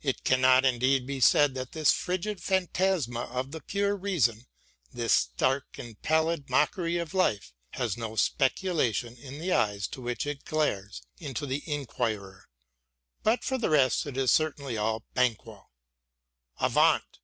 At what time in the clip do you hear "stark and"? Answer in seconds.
5.12-6.00